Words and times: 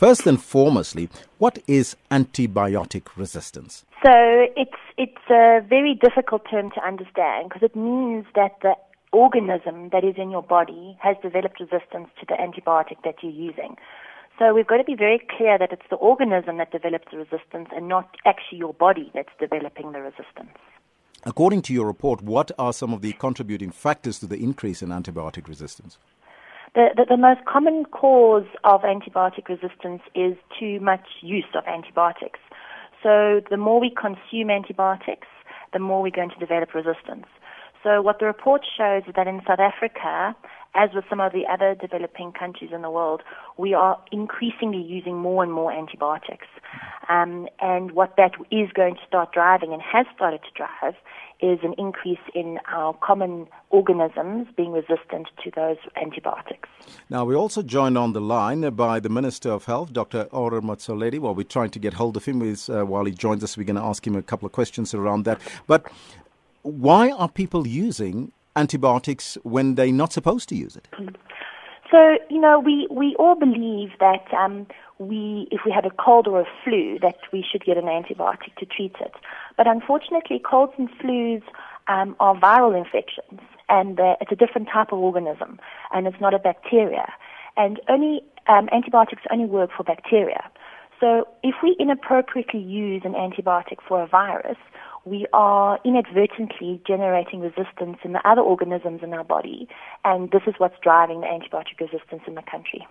First 0.00 0.26
and 0.26 0.38
foremostly, 0.38 1.10
what 1.36 1.58
is 1.66 1.94
antibiotic 2.10 3.08
resistance? 3.18 3.84
So 4.02 4.10
it's 4.56 4.80
it's 4.96 5.28
a 5.28 5.60
very 5.68 5.94
difficult 5.94 6.46
term 6.50 6.70
to 6.70 6.82
understand 6.82 7.50
because 7.50 7.62
it 7.62 7.76
means 7.76 8.24
that 8.34 8.52
the 8.62 8.76
organism 9.12 9.90
that 9.90 10.02
is 10.02 10.14
in 10.16 10.30
your 10.30 10.42
body 10.42 10.96
has 11.02 11.18
developed 11.22 11.60
resistance 11.60 12.08
to 12.18 12.24
the 12.26 12.32
antibiotic 12.32 12.96
that 13.04 13.16
you're 13.22 13.30
using. 13.30 13.76
So 14.38 14.54
we've 14.54 14.66
got 14.66 14.78
to 14.78 14.84
be 14.84 14.94
very 14.94 15.20
clear 15.36 15.58
that 15.58 15.70
it's 15.70 15.90
the 15.90 15.96
organism 15.96 16.56
that 16.56 16.72
develops 16.72 17.10
the 17.10 17.18
resistance 17.18 17.68
and 17.76 17.86
not 17.86 18.16
actually 18.24 18.56
your 18.56 18.72
body 18.72 19.10
that's 19.12 19.36
developing 19.38 19.92
the 19.92 20.00
resistance. 20.00 20.56
According 21.24 21.60
to 21.62 21.74
your 21.74 21.84
report, 21.84 22.22
what 22.22 22.50
are 22.58 22.72
some 22.72 22.94
of 22.94 23.02
the 23.02 23.12
contributing 23.12 23.70
factors 23.70 24.18
to 24.20 24.26
the 24.26 24.42
increase 24.42 24.80
in 24.80 24.88
antibiotic 24.88 25.46
resistance? 25.46 25.98
The, 26.74 26.88
the, 26.96 27.04
the, 27.10 27.16
most 27.16 27.44
common 27.46 27.84
cause 27.86 28.46
of 28.62 28.82
antibiotic 28.82 29.48
resistance 29.48 30.02
is 30.14 30.36
too 30.58 30.78
much 30.80 31.06
use 31.20 31.50
of 31.54 31.64
antibiotics. 31.66 32.38
So 33.02 33.40
the 33.50 33.56
more 33.56 33.80
we 33.80 33.90
consume 33.90 34.50
antibiotics, 34.50 35.26
the 35.72 35.80
more 35.80 36.00
we're 36.00 36.12
going 36.14 36.30
to 36.30 36.38
develop 36.38 36.72
resistance. 36.72 37.26
So 37.82 38.02
what 38.02 38.20
the 38.20 38.26
report 38.26 38.62
shows 38.76 39.02
is 39.08 39.14
that 39.16 39.26
in 39.26 39.40
South 39.48 39.58
Africa, 39.58 40.36
as 40.74 40.90
with 40.94 41.04
some 41.10 41.20
of 41.20 41.32
the 41.32 41.44
other 41.50 41.74
developing 41.74 42.32
countries 42.32 42.70
in 42.72 42.82
the 42.82 42.90
world, 42.90 43.22
we 43.56 43.74
are 43.74 43.98
increasingly 44.12 44.82
using 44.82 45.16
more 45.16 45.42
and 45.42 45.52
more 45.52 45.72
antibiotics. 45.72 46.46
Um, 47.08 47.48
and 47.60 47.92
what 47.92 48.14
that 48.16 48.32
is 48.50 48.70
going 48.72 48.94
to 48.94 49.00
start 49.06 49.32
driving 49.32 49.72
and 49.72 49.82
has 49.82 50.06
started 50.14 50.40
to 50.42 50.50
drive 50.54 50.94
is 51.40 51.58
an 51.62 51.74
increase 51.78 52.20
in 52.34 52.58
our 52.68 52.94
common 52.94 53.48
organisms 53.70 54.46
being 54.56 54.72
resistant 54.72 55.28
to 55.42 55.50
those 55.56 55.78
antibiotics. 56.00 56.68
Now, 57.08 57.24
we're 57.24 57.36
also 57.36 57.62
joined 57.62 57.98
on 57.98 58.12
the 58.12 58.20
line 58.20 58.68
by 58.70 59.00
the 59.00 59.08
Minister 59.08 59.50
of 59.50 59.64
Health, 59.64 59.92
Dr. 59.92 60.28
Aaron 60.32 60.62
Motsoaledi. 60.64 61.18
Well, 61.18 61.34
we're 61.34 61.44
trying 61.44 61.70
to 61.70 61.78
get 61.78 61.94
hold 61.94 62.16
of 62.16 62.26
him. 62.26 62.40
Uh, 62.40 62.84
while 62.84 63.04
he 63.04 63.12
joins 63.12 63.42
us, 63.42 63.56
we're 63.56 63.64
going 63.64 63.76
to 63.76 63.82
ask 63.82 64.06
him 64.06 64.14
a 64.14 64.22
couple 64.22 64.46
of 64.46 64.52
questions 64.52 64.94
around 64.94 65.24
that. 65.24 65.40
But 65.66 65.90
why 66.62 67.10
are 67.10 67.28
people 67.28 67.66
using 67.66 68.32
antibiotics 68.56 69.38
when 69.42 69.74
they're 69.74 69.92
not 69.92 70.12
supposed 70.12 70.48
to 70.50 70.56
use 70.56 70.76
it? 70.76 70.88
So, 71.90 72.18
you 72.28 72.40
know, 72.40 72.60
we, 72.60 72.86
we 72.90 73.16
all 73.18 73.34
believe 73.34 73.90
that 73.98 74.32
um, 74.32 74.66
we, 74.98 75.48
if 75.50 75.62
we 75.64 75.72
have 75.72 75.84
a 75.84 75.90
cold 75.90 76.28
or 76.28 76.40
a 76.40 76.46
flu, 76.62 76.98
that 77.00 77.16
we 77.32 77.44
should 77.48 77.64
get 77.64 77.76
an 77.76 77.86
antibiotic 77.86 78.54
to 78.58 78.66
treat 78.66 78.94
it. 79.00 79.12
But 79.56 79.66
unfortunately, 79.66 80.38
colds 80.38 80.72
and 80.78 80.88
flus 80.98 81.42
um, 81.88 82.14
are 82.20 82.36
viral 82.36 82.78
infections, 82.78 83.40
and 83.68 83.98
it's 84.20 84.30
a 84.30 84.36
different 84.36 84.68
type 84.72 84.92
of 84.92 85.00
organism, 85.00 85.58
and 85.92 86.06
it's 86.06 86.20
not 86.20 86.32
a 86.32 86.38
bacteria. 86.38 87.12
And 87.56 87.80
only 87.88 88.22
um, 88.46 88.68
antibiotics 88.72 89.22
only 89.30 89.46
work 89.46 89.70
for 89.76 89.82
bacteria. 89.82 90.48
So, 91.00 91.26
if 91.42 91.56
we 91.62 91.74
inappropriately 91.78 92.60
use 92.60 93.02
an 93.04 93.14
antibiotic 93.14 93.78
for 93.88 94.02
a 94.02 94.06
virus, 94.06 94.58
we 95.04 95.26
are 95.32 95.78
inadvertently 95.84 96.80
generating 96.86 97.40
resistance 97.40 97.98
in 98.04 98.12
the 98.12 98.28
other 98.28 98.42
organisms 98.42 99.00
in 99.02 99.14
our 99.14 99.24
body, 99.24 99.68
and 100.04 100.30
this 100.30 100.42
is 100.46 100.54
what's 100.58 100.78
driving 100.82 101.20
the 101.20 101.26
antibiotic 101.26 101.80
resistance 101.80 102.22
in 102.26 102.34
the 102.34 102.42
country. 102.42 102.86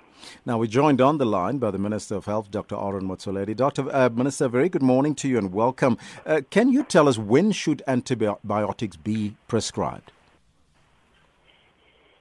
Now, 0.45 0.57
we're 0.57 0.67
joined 0.67 1.01
on 1.01 1.17
the 1.17 1.25
line 1.25 1.59
by 1.59 1.71
the 1.71 1.77
Minister 1.77 2.15
of 2.15 2.25
Health, 2.25 2.49
Dr. 2.51 2.75
Aaron 2.75 3.07
Motsoaledi. 3.07 3.55
Dr. 3.55 3.93
Uh, 3.93 4.09
Minister, 4.09 4.47
very 4.47 4.69
good 4.69 4.81
morning 4.81 5.13
to 5.15 5.29
you 5.29 5.37
and 5.37 5.53
welcome. 5.53 5.97
Uh, 6.25 6.41
can 6.49 6.69
you 6.69 6.83
tell 6.83 7.07
us 7.07 7.17
when 7.17 7.51
should 7.51 7.83
antibiotics 7.87 8.95
be 8.95 9.35
prescribed? 9.47 10.11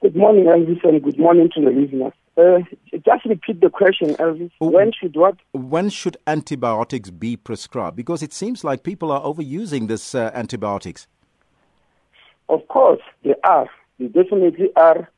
Good 0.01 0.15
morning, 0.15 0.45
Elvis, 0.45 0.83
and 0.87 1.03
good 1.03 1.19
morning 1.19 1.49
to 1.55 1.61
the 1.61 1.71
listeners. 1.71 2.13
Uh, 2.39 2.59
just 3.05 3.25
repeat 3.25 3.59
the 3.59 3.69
question, 3.69 4.15
Elvis. 4.15 4.51
When 4.59 4.93
should 4.93 5.15
what? 5.17 5.35
When 5.51 5.89
should 5.89 6.15
antibiotics 6.25 7.09
be 7.09 7.35
prescribed? 7.35 7.97
Because 7.97 8.23
it 8.23 8.31
seems 8.31 8.63
like 8.63 8.83
people 8.83 9.11
are 9.11 9.21
overusing 9.21 9.89
this 9.89 10.15
uh, 10.15 10.31
antibiotics. 10.33 11.07
Of 12.47 12.65
course, 12.69 13.01
they 13.25 13.35
are. 13.43 13.67
They 13.99 14.07
definitely 14.07 14.69
are. 14.77 15.09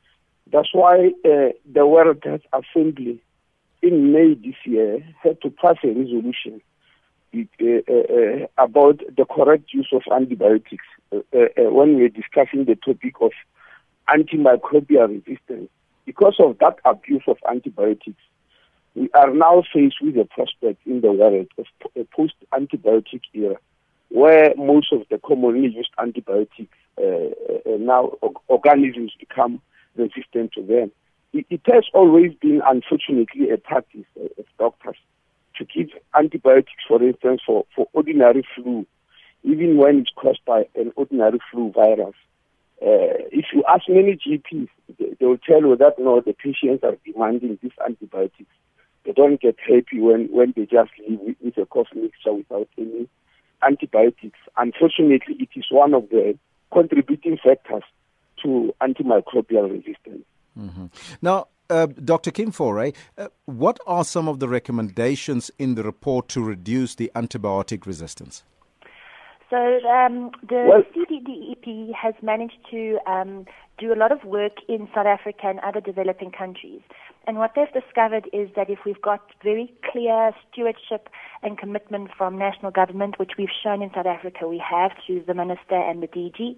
That's 0.50 0.74
why 0.74 1.12
uh, 1.24 1.50
the 1.72 1.86
World 1.86 2.24
Health 2.24 2.40
Assembly 2.52 3.22
in 3.82 4.12
May 4.12 4.34
this 4.34 4.56
year 4.64 4.98
had 5.22 5.40
to 5.42 5.50
pass 5.50 5.76
a 5.84 5.88
resolution 5.88 6.60
uh, 7.34 7.38
uh, 7.38 8.46
about 8.58 9.00
the 9.16 9.24
correct 9.30 9.72
use 9.72 9.88
of 9.92 10.02
antibiotics 10.12 10.84
when 11.10 11.96
we're 11.96 12.08
discussing 12.08 12.64
the 12.64 12.74
topic 12.74 13.14
of 13.20 13.30
antimicrobial 14.08 15.08
resistance 15.08 15.70
because 16.04 16.36
of 16.38 16.58
that 16.58 16.78
abuse 16.84 17.22
of 17.26 17.38
antibiotics, 17.48 18.20
we 18.94 19.08
are 19.14 19.32
now 19.32 19.62
faced 19.72 19.96
with 20.02 20.16
a 20.16 20.24
prospect 20.24 20.86
in 20.86 21.00
the 21.00 21.12
world 21.12 21.48
of 21.58 21.66
a 21.96 22.04
post 22.04 22.34
antibiotic 22.52 23.22
era 23.32 23.56
where 24.10 24.54
most 24.56 24.92
of 24.92 25.02
the 25.10 25.18
commonly 25.18 25.68
used 25.68 25.90
antibiotics 25.98 26.76
uh, 26.98 27.02
uh, 27.02 27.76
now 27.78 28.12
organisms 28.48 29.12
become 29.18 29.60
resistant 29.96 30.52
to 30.52 30.62
them. 30.62 30.92
It, 31.32 31.46
it, 31.48 31.62
has 31.64 31.84
always 31.94 32.32
been, 32.34 32.60
unfortunately, 32.66 33.48
a 33.50 33.56
practice 33.56 34.04
uh, 34.20 34.24
of 34.38 34.44
doctors 34.58 34.98
to 35.56 35.64
give 35.64 35.88
antibiotics, 36.14 36.82
for 36.86 37.02
instance, 37.02 37.40
for, 37.46 37.64
for 37.74 37.86
ordinary 37.94 38.46
flu, 38.54 38.86
even 39.44 39.78
when 39.78 40.00
it's 40.00 40.10
caused 40.14 40.44
by 40.44 40.66
an 40.74 40.92
ordinary 40.96 41.38
flu 41.50 41.72
virus. 41.72 42.14
Uh, 42.82 43.14
if 43.30 43.46
you 43.52 43.62
ask 43.72 43.84
many 43.88 44.16
GPs, 44.16 44.68
they, 44.98 45.14
they 45.20 45.26
will 45.26 45.38
tell 45.38 45.60
you 45.60 45.76
that 45.76 45.98
no, 45.98 46.20
the 46.20 46.32
patients 46.32 46.82
are 46.82 46.96
demanding 47.06 47.56
these 47.62 47.72
antibiotics. 47.86 48.50
They 49.04 49.12
don't 49.12 49.40
get 49.40 49.56
happy 49.60 50.00
when, 50.00 50.28
when 50.32 50.52
they 50.56 50.66
just 50.66 50.90
leave 51.06 51.20
with, 51.20 51.36
with 51.40 51.58
a 51.58 51.66
cough 51.66 51.88
mixture 51.94 52.32
without 52.32 52.68
any 52.76 53.08
antibiotics. 53.62 54.38
Unfortunately, 54.56 55.36
it 55.38 55.48
is 55.54 55.66
one 55.70 55.94
of 55.94 56.08
the 56.10 56.36
contributing 56.72 57.38
factors 57.42 57.84
to 58.42 58.74
antimicrobial 58.80 59.70
resistance. 59.70 60.24
Mm-hmm. 60.58 60.86
Now, 61.20 61.48
uh, 61.70 61.86
Dr. 61.86 62.32
Kim 62.32 62.50
Faure, 62.50 62.92
uh, 63.16 63.28
what 63.46 63.78
are 63.86 64.04
some 64.04 64.28
of 64.28 64.40
the 64.40 64.48
recommendations 64.48 65.50
in 65.58 65.76
the 65.76 65.84
report 65.84 66.28
to 66.30 66.42
reduce 66.42 66.96
the 66.96 67.12
antibiotic 67.14 67.86
resistance? 67.86 68.42
So 69.52 69.58
um, 69.86 70.30
the 70.48 70.64
well, 70.66 70.82
CDDEP 70.96 71.92
has 71.92 72.14
managed 72.22 72.56
to 72.70 72.96
um, 73.06 73.44
do 73.76 73.92
a 73.92 73.96
lot 73.96 74.10
of 74.10 74.24
work 74.24 74.52
in 74.66 74.88
South 74.94 75.04
Africa 75.04 75.42
and 75.44 75.60
other 75.60 75.78
developing 75.78 76.30
countries. 76.30 76.80
And 77.26 77.36
what 77.36 77.52
they've 77.54 77.70
discovered 77.70 78.30
is 78.32 78.48
that 78.56 78.70
if 78.70 78.78
we've 78.86 79.02
got 79.02 79.20
very 79.44 79.70
clear 79.92 80.32
stewardship 80.50 81.10
and 81.42 81.58
commitment 81.58 82.12
from 82.16 82.38
national 82.38 82.70
government, 82.70 83.18
which 83.18 83.32
we've 83.36 83.52
shown 83.62 83.82
in 83.82 83.90
South 83.94 84.06
Africa 84.06 84.48
we 84.48 84.56
have 84.58 84.92
through 85.06 85.24
the 85.26 85.34
minister 85.34 85.76
and 85.76 86.02
the 86.02 86.08
DG, 86.08 86.56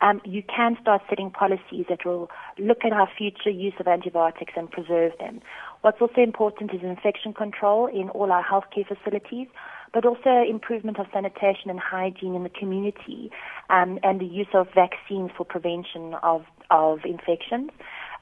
um, 0.00 0.20
you 0.24 0.44
can 0.44 0.76
start 0.80 1.02
setting 1.08 1.32
policies 1.32 1.86
that 1.88 2.06
will 2.06 2.30
look 2.58 2.84
at 2.84 2.92
our 2.92 3.08
future 3.18 3.50
use 3.50 3.74
of 3.80 3.88
antibiotics 3.88 4.52
and 4.56 4.70
preserve 4.70 5.10
them. 5.18 5.40
What's 5.80 6.00
also 6.00 6.20
important 6.20 6.72
is 6.72 6.80
infection 6.84 7.34
control 7.34 7.88
in 7.88 8.08
all 8.10 8.30
our 8.30 8.44
healthcare 8.44 8.86
facilities 8.86 9.48
but 9.96 10.04
also 10.04 10.44
improvement 10.46 10.98
of 10.98 11.06
sanitation 11.10 11.70
and 11.70 11.80
hygiene 11.80 12.34
in 12.34 12.42
the 12.42 12.50
community 12.50 13.30
um, 13.70 13.98
and 14.02 14.20
the 14.20 14.26
use 14.26 14.46
of 14.52 14.68
vaccines 14.74 15.30
for 15.34 15.42
prevention 15.42 16.12
of, 16.22 16.44
of 16.68 16.98
infections. 17.06 17.70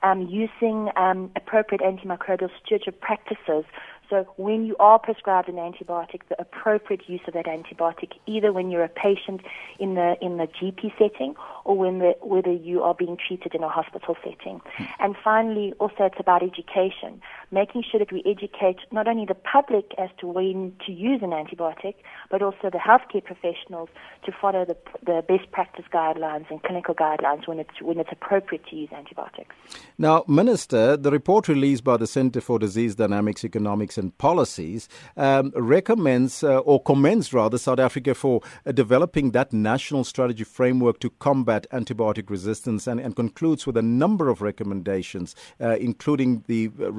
Um, 0.05 0.29
using 0.29 0.91
um, 0.97 1.31
appropriate 1.35 1.81
antimicrobial 1.81 2.51
stewardship 2.63 3.01
practices 3.01 3.65
so 4.11 4.27
when 4.37 4.67
you 4.67 4.77
are 4.79 4.99
prescribed 4.99 5.49
an 5.49 5.57
antibiotic, 5.57 6.21
the 6.29 6.41
appropriate 6.41 7.09
use 7.09 7.23
of 7.27 7.35
that 7.35 7.47
antibiotic, 7.47 8.13
either 8.27 8.53
when 8.53 8.71
you're 8.71 8.85
a 8.85 8.89
patient 8.89 9.41
in 9.79 9.95
the 9.95 10.17
in 10.21 10.37
the 10.37 10.47
GP 10.47 10.93
setting 10.99 11.35
or 11.65 11.77
when 11.77 11.99
the, 12.01 12.15
whether 12.21 12.53
you 12.53 12.83
are 12.83 12.95
being 12.95 13.17
treated 13.17 13.55
in 13.55 13.63
a 13.63 13.69
hospital 13.69 14.17
setting. 14.23 14.61
Hmm. 14.77 14.85
And 15.01 15.17
finally, 15.23 15.73
also 15.79 16.05
it's 16.05 16.21
about 16.21 16.43
education, 16.43 17.23
making 17.51 17.85
sure 17.91 17.99
that 17.99 18.13
we 18.13 18.23
educate 18.27 18.79
not 18.93 19.07
only 19.09 19.25
the 19.27 19.35
public 19.35 19.93
as 19.99 20.11
to 20.19 20.27
when 20.27 20.73
to 20.87 20.93
use 20.93 21.21
an 21.23 21.31
antibiotic, 21.31 21.95
but 22.31 22.43
also 22.43 22.71
the 22.71 22.79
healthcare 22.79 23.25
professionals 23.25 23.89
to 24.25 24.33
follow 24.33 24.65
the, 24.65 24.77
the 25.05 25.23
best 25.27 25.51
practice 25.53 25.85
guidelines 25.93 26.51
and 26.51 26.63
clinical 26.63 26.95
guidelines 26.95 27.47
when 27.47 27.59
it's 27.59 27.81
when 27.81 27.99
it's 27.99 28.11
appropriate 28.13 28.65
to 28.67 28.77
use 28.77 28.91
antibiotics. 28.93 29.55
Now, 29.99 30.25
Minister, 30.27 30.97
the 30.97 31.11
report 31.11 31.49
released 31.49 31.85
by 31.85 31.97
the 31.97 32.07
Center 32.07 32.41
for 32.41 32.59
Disease 32.59 32.95
Dynamics 32.95 33.45
Economics 33.45 33.99
and 33.99 34.17
policies, 34.19 34.89
um, 35.17 35.53
recommends 35.55 36.43
uh, 36.43 36.59
or 36.59 36.83
commends 36.83 37.33
rather 37.33 37.59
South 37.59 37.79
Africa 37.79 38.15
for 38.15 38.41
uh, 38.67 38.73
developing 38.73 39.31
that 39.33 39.53
national 39.53 40.05
strategy 40.05 40.45
framework 40.45 41.01
to 41.01 41.11
combat 41.11 41.67
antibiotic 41.73 42.31
resistance 42.31 42.87
and, 42.87 43.01
and 43.01 43.17
concludes 43.17 43.67
with 43.67 43.77
a 43.77 43.83
number 43.83 44.29
of 44.29 44.43
recommendations, 44.43 45.35
uh, 45.61 45.77
including 45.77 46.45
the 46.47 46.71
uh, 46.81 46.91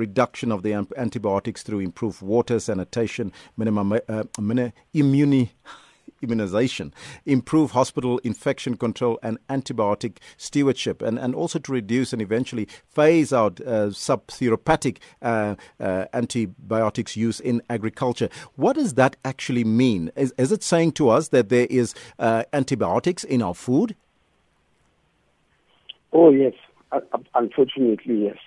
of 0.51 0.63
the 0.63 0.73
antibiotics 0.97 1.63
through 1.63 1.79
improved 1.79 2.21
water 2.21 2.59
sanitation, 2.59 3.31
minimum 3.57 3.93
uh, 3.93 4.23
immuni 4.93 5.49
immunization, 6.21 6.93
improve 7.25 7.71
hospital 7.71 8.19
infection 8.19 8.77
control 8.77 9.19
and 9.21 9.37
antibiotic 9.47 10.17
stewardship, 10.37 11.01
and, 11.01 11.19
and 11.19 11.35
also 11.35 11.59
to 11.59 11.71
reduce 11.71 12.13
and 12.13 12.21
eventually 12.21 12.67
phase 12.87 13.33
out 13.33 13.59
uh, 13.61 13.87
subtherapeutic 13.87 14.97
uh, 15.21 15.55
uh, 15.79 16.05
antibiotics 16.13 17.15
use 17.15 17.39
in 17.39 17.61
agriculture. 17.69 18.29
What 18.55 18.75
does 18.75 18.95
that 18.95 19.17
actually 19.23 19.63
mean? 19.63 20.11
Is, 20.15 20.33
is 20.37 20.51
it 20.51 20.63
saying 20.63 20.93
to 20.93 21.09
us 21.09 21.29
that 21.29 21.49
there 21.49 21.67
is 21.69 21.93
uh, 22.17 22.43
antibiotics 22.53 23.23
in 23.23 23.41
our 23.41 23.53
food? 23.53 23.95
Oh, 26.13 26.31
yes. 26.31 26.53
Unfortunately, 27.33 28.25
yes. 28.25 28.37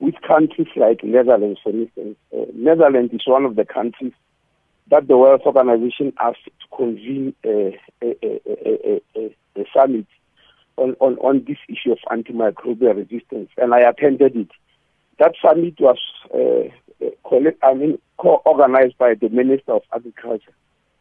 With 0.00 0.14
countries 0.26 0.68
like 0.76 1.02
Netherlands, 1.02 1.60
for 1.62 1.70
instance, 1.70 2.16
uh, 2.32 2.44
Netherlands 2.54 3.12
is 3.12 3.26
one 3.26 3.44
of 3.44 3.56
the 3.56 3.64
countries 3.64 4.12
that 4.90 5.08
the 5.08 5.18
World 5.18 5.42
Organization 5.44 6.12
asked 6.20 6.44
to 6.44 6.76
convene 6.76 7.34
a, 7.44 7.78
a, 8.02 8.16
a, 8.22 9.34
a, 9.56 9.64
summit 9.74 10.06
on, 10.76 10.94
on, 11.00 11.16
on 11.16 11.44
this 11.46 11.58
issue 11.68 11.92
of 11.92 11.98
antimicrobial 12.10 12.96
resistance, 12.96 13.50
and 13.56 13.74
I 13.74 13.80
attended 13.80 14.36
it. 14.36 14.48
That 15.18 15.34
summit 15.42 15.74
was 15.80 15.98
uh 16.32 16.70
I 17.62 17.74
mean, 17.74 17.98
co-organized 18.18 18.98
by 18.98 19.14
the 19.14 19.28
Minister 19.28 19.72
of 19.72 19.82
Agriculture 19.94 20.54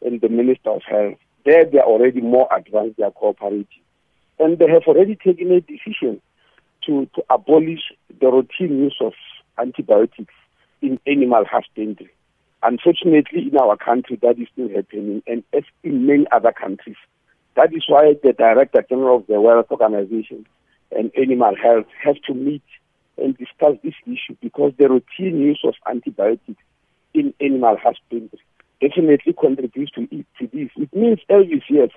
and 0.06 0.20
the 0.22 0.30
Minister 0.30 0.70
of 0.70 0.82
Health. 0.88 1.18
There, 1.46 1.66
they 1.66 1.80
are 1.80 1.86
already 1.86 2.22
more 2.22 2.48
advanced, 2.56 2.98
they 2.98 3.04
are 3.04 3.12
cooperating. 3.12 3.68
And 4.40 4.60
they 4.60 4.68
have 4.68 4.84
already 4.88 5.16
taken 5.16 5.52
a 5.52 5.62
decision 5.62 6.22
to, 6.88 7.08
to 7.16 7.24
abolish 7.30 7.92
the 8.20 8.28
routine 8.28 8.80
use 8.80 8.98
of 9.02 9.14
antibiotics 9.60 10.34
in 10.82 11.00
animal 11.06 11.46
husbandry. 11.46 12.10
Unfortunately, 12.64 13.50
in 13.52 13.58
our 13.58 13.78
country, 13.78 14.18
that 14.22 14.40
is 14.40 14.48
still 14.52 14.70
happening, 14.70 15.22
and 15.28 15.44
as 15.54 15.64
in 15.84 16.08
many 16.08 16.26
other 16.32 16.52
countries. 16.52 16.96
That 17.56 17.74
is 17.74 17.84
why 17.88 18.14
the 18.24 18.34
Director 18.34 18.84
General 18.90 19.18
of 19.18 19.28
the 19.28 19.40
World 19.40 19.66
Organization 19.70 20.46
and 20.92 21.12
Animal 21.16 21.56
Health 21.56 21.86
have 22.04 22.16
to 22.28 22.34
meet 22.34 22.64
and 23.18 23.38
discuss 23.38 23.78
this 23.84 23.96
issue 24.06 24.36
because 24.42 24.74
the 24.78 24.90
routine 24.90 25.40
use 25.40 25.60
of 25.64 25.74
antibiotics 25.90 26.62
in 27.14 27.34
animal 27.42 27.78
husbandry 27.82 28.40
definitely 28.80 29.34
contributes 29.34 29.92
to, 29.94 30.08
to 30.08 30.48
this. 30.54 30.70
It 30.76 30.96
means 30.96 31.20
every 31.30 31.64
year 31.68 31.88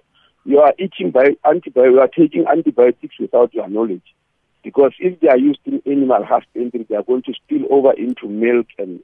you 0.45 0.61
are 0.61 0.73
eating 0.79 1.11
by 1.11 1.37
antibiotics, 1.45 1.93
you 1.93 2.01
are 2.01 2.09
taking 2.09 2.47
antibiotics 2.47 3.17
without 3.21 3.53
your 3.53 3.69
knowledge. 3.69 4.15
Because 4.63 4.93
if 4.99 5.19
they 5.21 5.29
are 5.29 5.39
used 5.39 5.61
in 5.65 5.83
animal 5.87 6.25
husbandry, 6.25 6.87
they 6.89 6.97
are 6.97 7.03
going 7.03 7.23
to 7.23 7.33
spill 7.35 7.67
over 7.71 7.93
into 7.93 8.29
milk 8.29 8.67
and, 8.79 9.01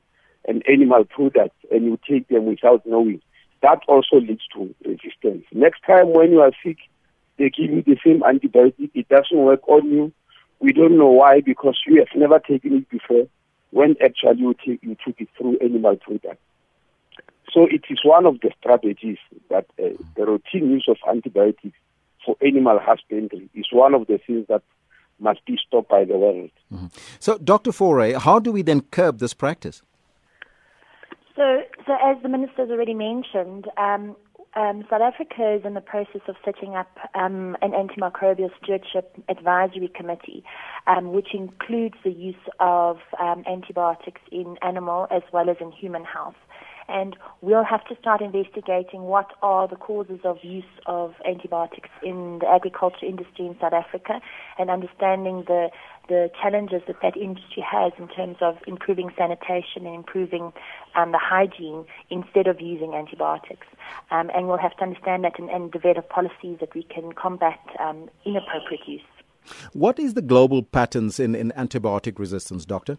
and 0.47 0.63
animal 0.69 1.05
products, 1.05 1.57
and 1.71 1.85
you 1.85 1.99
take 2.09 2.29
them 2.29 2.47
without 2.47 2.85
knowing. 2.87 3.23
That 3.63 3.81
also 3.89 4.17
leads 4.17 4.47
to 4.55 4.75
resistance. 4.85 5.45
Next 5.53 5.83
time 5.87 6.13
when 6.13 6.31
you 6.31 6.41
are 6.41 6.53
sick, 6.63 6.77
they 7.39 7.51
give 7.51 7.71
you 7.71 7.83
the 7.83 7.97
same 8.05 8.21
antibiotic. 8.21 8.91
It 8.95 9.09
doesn't 9.09 9.37
work 9.37 9.67
on 9.69 9.91
you. 9.91 10.13
We 10.61 10.73
don't 10.73 10.99
know 10.99 11.09
why, 11.09 11.41
because 11.41 11.79
you 11.87 11.99
have 11.99 12.15
never 12.15 12.39
taken 12.39 12.75
it 12.77 12.89
before, 12.91 13.27
when 13.71 13.97
actually 14.03 14.41
you, 14.41 14.55
take, 14.55 14.83
you 14.83 14.97
took 15.05 15.21
it 15.21 15.29
through 15.37 15.59
animal 15.59 15.97
products. 15.97 16.41
So 17.53 17.65
it 17.65 17.85
is 17.89 17.99
one 18.05 18.27
of 18.27 18.41
the 18.41 18.51
strategies 18.61 19.19
that 19.49 19.67
uh, 19.83 19.89
the 20.17 20.27
routine 20.27 20.71
use 20.71 20.87
of 20.89 20.99
antibiotics 21.09 21.77
for 22.25 22.37
animal 22.43 22.79
husbandry 22.81 23.49
is 23.55 23.67
one 23.71 23.95
of 23.95 24.07
the 24.07 24.19
things 24.27 24.47
that 24.49 24.63
must 25.19 25.45
be 25.47 25.59
stopped 25.67 25.89
by 25.89 26.05
the 26.05 26.17
world. 26.17 26.51
Mm-hmm. 26.73 26.87
So, 27.19 27.39
Dr. 27.39 27.73
Faure, 27.73 28.19
how 28.19 28.39
do 28.39 28.53
we 28.53 28.63
then 28.63 28.83
curb 28.83 29.19
this 29.19 29.35
practice? 29.35 29.83
So, 31.35 31.63
so 31.87 31.97
as 32.03 32.17
the 32.23 32.29
minister 32.29 32.63
has 32.63 32.71
already 32.71 32.95
mentioned, 32.95 33.67
um, 33.77 34.17
um, 34.57 34.85
South 34.89 35.03
Africa 35.03 35.53
is 35.53 35.67
in 35.67 35.75
the 35.75 35.83
process 35.83 36.23
of 36.29 36.37
setting 36.43 36.75
up 36.75 36.97
um, 37.15 37.57
an 37.61 37.73
antimicrobial 37.73 38.49
stewardship 38.63 39.15
advisory 39.29 39.91
committee, 39.95 40.43
um, 40.87 41.13
which 41.13 41.35
includes 41.35 41.97
the 42.05 42.11
use 42.11 42.35
of 42.59 42.97
um, 43.21 43.45
antibiotics 43.47 44.23
in 44.33 44.57
animal 44.63 45.09
as 45.11 45.23
well 45.31 45.51
as 45.51 45.57
in 45.61 45.73
human 45.73 46.05
health 46.05 46.37
and 46.89 47.17
we'll 47.41 47.65
have 47.65 47.85
to 47.87 47.97
start 48.01 48.21
investigating 48.21 49.03
what 49.03 49.33
are 49.43 49.69
the 49.69 49.77
causes 49.77 50.21
of 50.25 50.39
use 50.43 50.65
of 50.87 51.15
antibiotics 51.27 51.89
in 52.03 52.39
the 52.41 52.49
agriculture 52.49 53.07
industry 53.07 53.47
in 53.47 53.57
South 53.61 53.73
Africa 53.73 54.21
and 54.59 54.71
understanding 54.71 55.45
the 55.47 55.71
the 56.09 56.31
challenges 56.41 56.83
that 56.87 56.97
that 57.03 57.17
industry 57.17 57.65
has 57.69 57.93
in 57.99 58.07
terms 58.07 58.37
of 58.41 58.57
improving 58.69 59.11
sanitation 59.19 59.87
and 59.87 59.95
improving 59.95 60.53
um, 60.95 61.11
the 61.11 61.19
hygiene 61.19 61.85
instead 62.11 62.47
of 62.47 62.61
using 62.61 62.95
antibiotics. 62.95 63.67
Um, 64.13 64.31
and 64.35 64.47
we'll 64.47 64.57
have 64.57 64.77
to 64.77 64.85
understand 64.85 65.25
that 65.25 65.37
and, 65.39 65.51
and 65.51 65.73
develop 65.73 66.09
policies 66.09 66.59
that 66.61 66.75
we 66.77 66.85
can 66.85 67.13
combat 67.13 67.59
um, 67.81 68.09
inappropriate 68.25 68.87
use. 68.87 69.01
What 69.73 69.99
is 69.99 70.15
the 70.15 70.23
global 70.23 70.63
patterns 70.63 71.19
in, 71.21 71.35
in 71.35 71.53
antibiotic 71.57 72.19
resistance, 72.19 72.65
Doctor? 72.65 72.99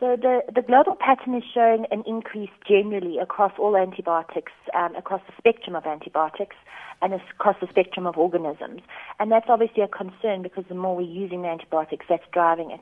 So 0.00 0.16
the, 0.20 0.42
the 0.54 0.62
global 0.62 0.94
pattern 0.94 1.34
is 1.34 1.42
showing 1.52 1.84
an 1.90 2.04
increase 2.06 2.50
generally 2.68 3.18
across 3.18 3.52
all 3.58 3.76
antibiotics, 3.76 4.52
um, 4.72 4.94
across 4.94 5.20
the 5.26 5.32
spectrum 5.36 5.74
of 5.74 5.86
antibiotics, 5.86 6.54
and 7.02 7.14
across 7.14 7.56
the 7.60 7.66
spectrum 7.68 8.06
of 8.06 8.16
organisms. 8.16 8.82
And 9.18 9.30
that's 9.32 9.46
obviously 9.48 9.82
a 9.82 9.88
concern 9.88 10.42
because 10.42 10.64
the 10.68 10.76
more 10.76 10.96
we're 10.96 11.02
using 11.02 11.42
the 11.42 11.48
antibiotics, 11.48 12.06
that's 12.08 12.22
driving 12.32 12.70
it. 12.70 12.80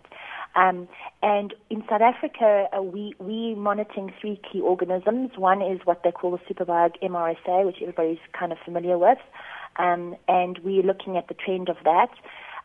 Um, 0.55 0.89
and 1.23 1.55
in 1.71 1.83
South 1.89 2.03
Africa, 2.03 2.67
uh, 2.77 2.83
we 2.83 3.15
we 3.19 3.55
monitoring 3.55 4.13
three 4.21 4.41
key 4.51 4.61
organisms. 4.61 5.33
One 5.37 5.63
is 5.63 5.81
what 5.85 6.03
they 6.03 6.13
call 6.13 6.31
the 6.31 6.55
superbug 6.55 7.01
MRSA, 7.03 7.65
which 7.65 7.77
everybody's 7.81 8.19
kind 8.39 8.53
of 8.53 8.59
familiar 8.65 8.97
with, 8.99 9.19
um, 9.79 10.17
and 10.29 10.59
we're 10.59 10.83
looking 10.83 11.17
at 11.17 11.29
the 11.29 11.35
trend 11.35 11.69
of 11.69 11.77
that. 11.85 12.11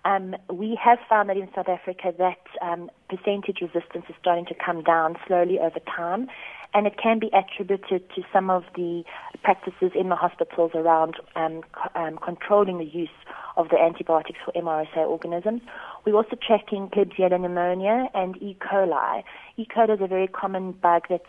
Um, 0.03 0.36
we 0.51 0.77
have 0.83 0.98
found 1.07 1.30
that 1.30 1.38
in 1.38 1.48
South 1.56 1.69
Africa 1.69 2.13
that 2.18 2.39
um, 2.62 2.89
percentage 3.09 3.62
resistance 3.62 4.06
is 4.09 4.15
starting 4.19 4.45
to 4.48 4.56
come 4.56 4.83
down 4.83 5.15
slowly 5.27 5.59
over 5.59 5.80
time, 5.95 6.27
and 6.74 6.88
it 6.88 6.94
can 7.02 7.20
be 7.20 7.30
attributed 7.34 8.10
to 8.16 8.22
some 8.32 8.50
of 8.50 8.64
the 8.76 9.04
practices 9.44 9.92
in 9.96 10.10
the 10.10 10.16
hospitals 10.16 10.72
around 10.76 11.16
um, 11.36 11.62
um, 11.96 12.18
controlling 12.24 12.78
the 12.78 12.86
use 12.86 13.10
of 13.58 13.70
the 13.70 13.78
antibiotics 13.78 14.40
for 14.46 14.52
MRSA 14.54 14.98
organisms. 14.98 15.62
We're 16.06 16.16
also 16.16 16.36
tracking 16.36 16.90
Klebsiella 16.90 17.40
pneumonia 17.40 18.08
and 18.14 18.36
E. 18.42 18.58
coli. 18.60 19.24
E. 19.58 19.66
coli 19.66 19.96
is 19.96 20.02
a 20.02 20.08
very 20.08 20.28
common 20.28 20.72
bug 20.72 21.04
that 21.10 21.22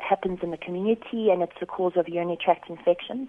happens 0.00 0.40
in 0.42 0.50
the 0.50 0.56
community, 0.56 1.30
and 1.30 1.42
it's 1.42 1.58
the 1.58 1.66
cause 1.66 1.94
of 1.96 2.08
urinary 2.08 2.38
tract 2.42 2.68
infections. 2.68 3.28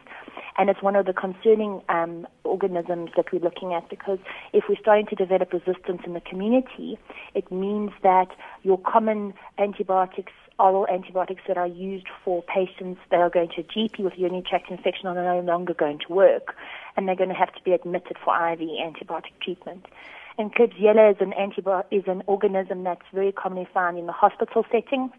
And 0.58 0.70
it's 0.70 0.82
one 0.82 0.96
of 0.96 1.06
the 1.06 1.14
concerning 1.14 1.82
um, 1.90 2.28
organisms 2.44 3.12
that 3.16 3.32
we're 3.32 3.40
looking 3.40 3.74
at 3.74 3.90
because 3.90 4.20
if 4.54 4.66
we're 4.68 4.80
starting 4.80 5.08
to 5.08 5.16
develop 5.16 5.54
resistance 5.54 6.02
in 6.06 6.14
the 6.14 6.22
community, 6.22 7.00
it 7.34 7.52
means 7.52 7.92
that 8.04 8.28
your 8.64 8.78
common 8.78 9.34
antibiotics 9.62 10.34
oral 10.62 10.88
antibiotics 10.88 11.42
that 11.48 11.58
are 11.58 11.68
used 11.68 12.08
for 12.24 12.44
patients 12.44 13.00
that 13.10 13.20
are 13.20 13.30
going 13.30 13.50
to 13.50 13.62
a 13.62 13.64
GP 13.64 14.00
with 14.00 14.14
urinary 14.16 14.44
tract 14.48 14.70
infection 14.70 15.08
are 15.08 15.16
no 15.16 15.40
longer 15.42 15.74
going 15.74 16.00
to 16.08 16.14
work, 16.14 16.56
and 16.96 17.08
they're 17.08 17.16
going 17.16 17.30
to 17.30 17.36
have 17.36 17.54
to 17.56 17.64
be 17.64 17.72
admitted 17.72 18.18
for 18.24 18.34
IV 18.52 18.60
antibiotic 18.60 19.34
treatment. 19.42 19.88
And 20.38 20.54
Klebsiella 20.54 21.12
is 21.12 21.18
an 21.20 21.34
is 21.92 22.04
an 22.08 22.24
organism 22.28 22.84
that's 22.84 23.06
very 23.14 23.32
commonly 23.32 23.68
found 23.74 23.98
in 23.98 24.06
the 24.06 24.14
hospital 24.14 24.66
setting. 24.72 25.12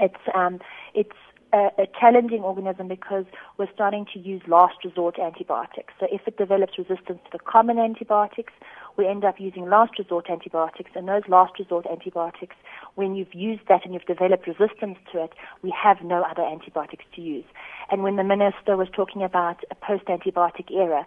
It's 0.00 0.24
um, 0.34 0.60
it's 0.94 1.16
a, 1.52 1.70
a, 1.78 1.86
challenging 1.98 2.40
organism 2.40 2.88
because 2.88 3.24
we're 3.58 3.72
starting 3.72 4.06
to 4.12 4.18
use 4.18 4.42
last 4.46 4.84
resort 4.84 5.18
antibiotics. 5.18 5.92
So 5.98 6.06
if 6.10 6.22
it 6.26 6.36
develops 6.36 6.78
resistance 6.78 7.20
to 7.24 7.30
the 7.32 7.38
common 7.38 7.78
antibiotics, 7.78 8.52
we 8.96 9.06
end 9.06 9.24
up 9.24 9.36
using 9.38 9.68
last 9.68 9.98
resort 9.98 10.28
antibiotics. 10.30 10.90
And 10.94 11.08
those 11.08 11.22
last 11.28 11.58
resort 11.58 11.86
antibiotics, 11.90 12.56
when 12.94 13.14
you've 13.14 13.34
used 13.34 13.62
that 13.68 13.84
and 13.84 13.94
you've 13.94 14.06
developed 14.06 14.46
resistance 14.46 14.98
to 15.12 15.24
it, 15.24 15.32
we 15.62 15.72
have 15.82 15.98
no 16.02 16.22
other 16.22 16.42
antibiotics 16.42 17.04
to 17.14 17.20
use. 17.20 17.44
And 17.90 18.02
when 18.02 18.16
the 18.16 18.24
minister 18.24 18.76
was 18.76 18.88
talking 18.92 19.22
about 19.22 19.64
a 19.70 19.74
post-antibiotic 19.74 20.70
era, 20.70 21.06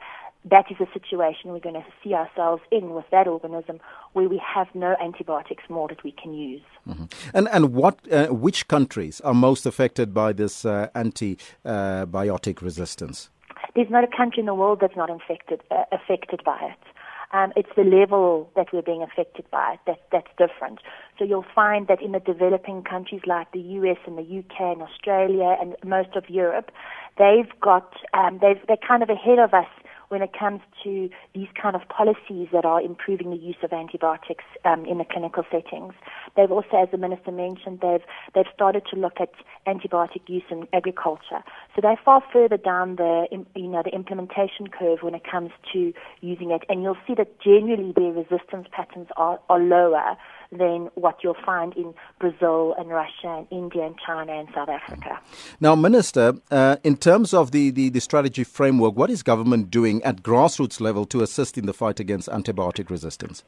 that 0.50 0.66
is 0.70 0.78
a 0.80 0.92
situation 0.92 1.52
we're 1.52 1.60
going 1.60 1.76
to 1.76 1.86
see 2.04 2.14
ourselves 2.14 2.62
in 2.72 2.92
with 2.92 3.06
that 3.12 3.28
organism 3.28 3.80
where 4.14 4.28
we 4.28 4.42
have 4.56 4.68
no 4.74 4.96
antibiotics 5.02 5.64
more 5.70 5.88
that 5.88 6.04
we 6.04 6.12
can 6.12 6.34
use. 6.34 6.62
Mm-hmm. 6.88 7.06
And 7.34 7.48
and 7.50 7.74
what 7.74 8.00
uh, 8.12 8.28
which 8.28 8.68
countries 8.68 9.22
are 9.22 9.34
most 9.34 9.66
affected 9.66 10.14
by 10.14 10.34
this 10.34 10.66
uh, 10.66 10.90
antibiotic 10.96 12.62
resistance? 12.62 13.30
There's 13.76 13.90
not 13.90 14.04
a 14.04 14.18
country 14.18 14.42
in 14.42 14.46
the 14.46 14.54
world 14.54 14.80
that's 14.82 14.98
not 14.98 15.10
infected 15.10 15.62
uh, 15.72 15.86
affected 15.92 16.42
by 16.44 16.60
it. 16.62 16.93
Um, 17.34 17.52
it's 17.56 17.70
the 17.76 17.84
level 17.84 18.50
that 18.56 18.68
we're 18.72 18.84
being 18.84 19.02
affected 19.02 19.50
by 19.50 19.80
that, 19.88 20.00
that's 20.12 20.30
different. 20.38 20.80
So 21.18 21.26
you'll 21.26 21.46
find 21.56 21.88
that 21.88 22.00
in 22.00 22.12
the 22.12 22.20
developing 22.20 22.84
countries 22.84 23.22
like 23.26 23.52
the 23.52 23.60
US 23.60 23.98
and 24.06 24.18
the 24.18 24.22
UK 24.22 24.62
and 24.62 24.82
Australia 24.84 25.58
and 25.60 25.76
most 25.84 26.16
of 26.16 26.30
Europe, 26.30 26.72
they've 27.18 27.50
got 27.60 27.92
um, 28.14 28.40
they've, 28.40 28.62
they're 28.68 28.78
kind 28.88 29.02
of 29.02 29.10
ahead 29.10 29.40
of 29.40 29.54
us 29.54 29.68
when 30.14 30.22
it 30.22 30.30
comes 30.38 30.62
to 30.84 31.10
these 31.34 31.48
kind 31.60 31.76
of 31.76 31.82
policies 31.90 32.48
that 32.54 32.66
are 32.66 32.80
improving 32.80 33.32
the 33.32 33.36
use 33.36 33.56
of 33.64 33.74
antibiotics 33.74 34.44
um, 34.64 34.86
in 34.86 35.00
the 35.00 35.06
clinical 35.06 35.44
settings. 35.52 35.94
They've 36.38 36.52
also, 36.52 36.78
as 36.84 36.90
the 36.92 37.00
minister 37.00 37.32
mentioned, 37.32 37.80
they've 37.82 38.06
they've 38.36 38.54
started 38.54 38.84
to 38.92 38.96
look 38.96 39.18
at 39.20 39.32
antibiotic 39.66 40.22
use 40.28 40.44
in 40.52 40.68
agriculture. 40.72 41.42
So 41.74 41.82
they're 41.82 42.00
far 42.06 42.22
further 42.32 42.58
down 42.58 42.98
the 42.98 43.26
you 43.56 43.68
know 43.68 43.82
the 43.84 43.90
implementation 43.90 44.68
curve 44.68 45.00
when 45.02 45.16
it 45.16 45.24
comes 45.30 45.50
to 45.74 45.92
using 46.22 46.52
it, 46.52 46.62
and 46.70 46.84
you'll 46.84 47.04
see 47.08 47.16
that 47.16 47.40
generally 47.42 47.92
their 47.96 48.12
resistance 48.12 48.68
patterns 48.72 49.08
are, 49.18 49.40
are 49.50 49.60
lower 49.60 50.16
than 50.58 50.90
what 50.96 51.24
you'll 51.24 51.38
find 51.46 51.74
in 51.76 51.94
Brazil 52.20 52.76
and 52.78 52.90
Russia 52.90 53.28
and 53.28 53.48
India 53.52 53.86
and 53.86 53.96
China 54.06 54.32
and 54.32 54.48
South 54.54 54.70
Africa. 54.70 55.20
Now, 55.60 55.76
Minister, 55.76 56.36
uh, 56.52 56.78
in 56.84 56.98
terms 56.98 57.34
of 57.34 57.52
the, 57.52 57.70
the, 57.72 57.90
the, 57.90 58.02
strategy 58.02 58.44
framework, 58.44 58.96
what 58.96 59.10
is 59.10 59.24
government 59.24 59.72
doing 59.72 60.04
at 60.04 60.24
grassroots 60.24 60.80
level 60.80 61.06
to 61.06 61.22
assist 61.22 61.58
in 61.58 61.66
the 61.66 61.74
fight 61.74 62.00
against 62.00 62.30
antibiotic 62.30 62.90
resistance? 62.90 63.44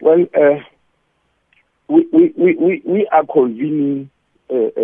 Well, 0.00 0.26
uh, 0.34 0.60
we, 1.88 2.06
we, 2.12 2.54
we, 2.56 2.82
we 2.84 3.08
are 3.10 3.24
convening 3.26 4.10
uh, 4.50 4.54
uh, 4.54 4.80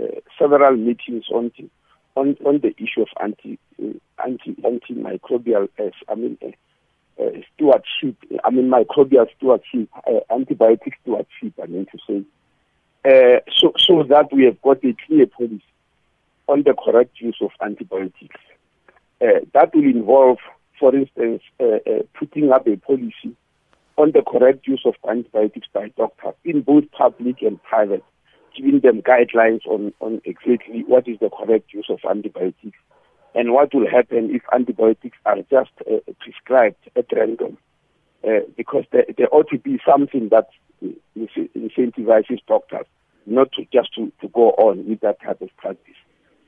uh, 0.00 0.20
several 0.38 0.76
meetings 0.76 1.24
on, 1.32 1.52
on, 2.16 2.36
on 2.44 2.60
the 2.60 2.74
issue 2.78 3.02
of 3.02 3.08
anti, 3.20 3.58
anti, 4.24 4.52
antimicrobial, 4.62 5.68
I 6.08 6.14
mean, 6.14 6.38
uh, 7.20 7.30
stewardship, 7.54 8.16
I 8.44 8.50
mean 8.50 8.70
microbial 8.70 9.26
stewardship, 9.36 9.88
uh, 10.06 10.20
antibiotic 10.30 10.92
stewardship, 11.02 11.54
I 11.62 11.66
mean 11.66 11.86
to 11.86 11.98
say, 12.06 12.24
uh, 13.04 13.40
so, 13.54 13.72
so 13.76 14.02
that 14.04 14.32
we 14.32 14.44
have 14.44 14.60
got 14.62 14.84
a 14.84 14.96
clear 15.06 15.26
policy 15.26 15.62
on 16.48 16.62
the 16.62 16.74
correct 16.74 17.20
use 17.20 17.36
of 17.40 17.50
antibiotics. 17.62 18.40
Uh, 19.20 19.40
that 19.52 19.74
will 19.74 19.84
involve, 19.84 20.38
for 20.78 20.94
instance, 20.94 21.42
uh, 21.60 21.78
uh, 21.86 22.02
putting 22.18 22.50
up 22.50 22.66
a 22.66 22.76
policy 22.76 23.36
on 23.96 24.12
the 24.12 24.22
correct 24.22 24.66
use 24.66 24.82
of 24.84 24.94
antibiotics 25.08 25.68
by 25.72 25.88
doctors 25.96 26.34
in 26.44 26.62
both 26.62 26.84
public 26.90 27.42
and 27.42 27.62
private, 27.62 28.02
giving 28.56 28.80
them 28.80 29.02
guidelines 29.02 29.64
on, 29.66 29.92
on 30.00 30.20
exactly 30.24 30.84
what 30.86 31.06
is 31.06 31.18
the 31.20 31.30
correct 31.30 31.72
use 31.72 31.86
of 31.88 32.00
antibiotics 32.08 32.76
and 33.34 33.52
what 33.52 33.74
will 33.74 33.88
happen 33.88 34.34
if 34.34 34.42
antibiotics 34.52 35.18
are 35.26 35.36
just 35.50 35.70
uh, 35.90 35.98
prescribed 36.20 36.88
at 36.96 37.06
random. 37.12 37.58
Uh, 38.26 38.40
because 38.56 38.84
there, 38.90 39.04
there, 39.18 39.28
ought 39.32 39.48
to 39.50 39.58
be 39.58 39.78
something 39.86 40.30
that 40.30 40.48
incentivizes 41.14 42.38
doctors 42.46 42.86
not 43.26 43.52
to 43.52 43.66
just 43.72 43.94
to, 43.94 44.10
to 44.20 44.28
go 44.28 44.50
on 44.52 44.88
with 44.88 45.00
that 45.00 45.20
type 45.20 45.40
of 45.42 45.54
practice. 45.58 45.94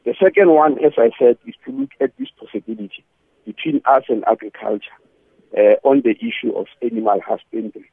The 0.05 0.14
second 0.23 0.50
one, 0.50 0.83
as 0.85 0.93
I 0.97 1.11
said, 1.19 1.37
is 1.47 1.55
to 1.64 1.73
look 1.73 1.90
at 2.00 2.16
this 2.16 2.28
possibility 2.38 3.05
between 3.45 3.83
us 3.85 4.05
and 4.09 4.25
agriculture 4.26 4.90
uh, 5.57 5.76
on 5.83 6.02
the 6.02 6.12
issue 6.12 6.52
of 6.57 6.66
animal 6.81 7.21
husbandry. 7.21 7.90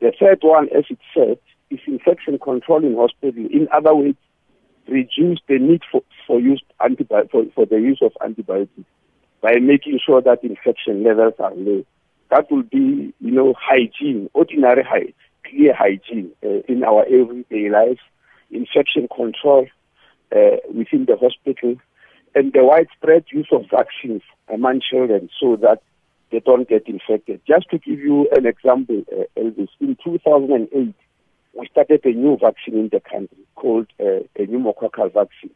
The 0.00 0.12
third 0.18 0.38
one, 0.42 0.68
as 0.76 0.84
it 0.90 0.98
said, 1.14 1.38
is 1.70 1.80
infection 1.86 2.38
control 2.38 2.84
in 2.84 2.96
hospital. 2.96 3.46
In 3.46 3.68
other 3.72 3.94
words, 3.94 4.18
reduce 4.88 5.40
the 5.48 5.58
need 5.58 5.82
for, 5.90 6.02
for, 6.26 6.40
use 6.40 6.62
antibi- 6.80 7.30
for, 7.30 7.44
for 7.54 7.66
the 7.66 7.76
use 7.76 8.00
of 8.02 8.12
antibiotics 8.24 8.88
by 9.40 9.54
making 9.60 9.98
sure 10.04 10.20
that 10.20 10.44
infection 10.44 11.02
levels 11.02 11.34
are 11.38 11.54
low. 11.54 11.84
That 12.30 12.50
will 12.50 12.62
be, 12.62 13.12
you 13.20 13.30
know, 13.30 13.54
hygiene, 13.58 14.30
ordinary 14.34 14.84
hygiene, 14.84 15.14
clear 15.44 15.74
hygiene 15.74 16.30
uh, 16.44 16.62
in 16.68 16.84
our 16.84 17.04
everyday 17.04 17.70
life, 17.70 17.98
infection 18.50 19.08
control 19.14 19.66
uh, 20.34 20.56
within 20.72 21.06
the 21.06 21.16
hospital, 21.16 21.76
and 22.34 22.52
the 22.52 22.64
widespread 22.64 23.24
use 23.32 23.48
of 23.52 23.62
vaccines 23.70 24.22
among 24.52 24.80
children 24.88 25.28
so 25.40 25.56
that 25.56 25.82
they 26.30 26.40
don't 26.40 26.68
get 26.68 26.86
infected. 26.86 27.40
Just 27.46 27.68
to 27.70 27.78
give 27.78 27.98
you 27.98 28.28
an 28.36 28.46
example, 28.46 29.02
uh, 29.12 29.24
Elvis, 29.40 29.68
in 29.80 29.96
2008, 30.04 30.94
we 31.60 31.68
started 31.68 32.00
a 32.06 32.12
new 32.12 32.38
vaccine 32.40 32.78
in 32.78 32.88
the 32.90 33.00
country 33.00 33.44
called 33.54 33.86
uh, 34.00 34.24
a 34.34 34.46
pneumococcal 34.46 35.12
vaccine. 35.12 35.50